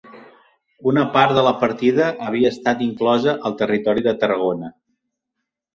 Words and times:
Una 0.91 1.03
part 1.17 1.35
de 1.39 1.43
la 1.47 1.51
partida 1.65 2.09
havia 2.31 2.53
estat 2.55 2.83
inclosa 2.89 3.39
al 3.51 3.59
Territori 3.63 4.09
de 4.11 4.19
Tarragona. 4.25 4.77